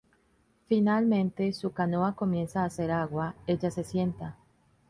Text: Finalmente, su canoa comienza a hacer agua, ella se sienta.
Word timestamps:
Finalmente, 0.65 1.53
su 1.53 1.73
canoa 1.73 2.15
comienza 2.15 2.61
a 2.63 2.65
hacer 2.65 2.89
agua, 2.89 3.35
ella 3.45 3.69
se 3.69 3.83
sienta. 3.83 4.35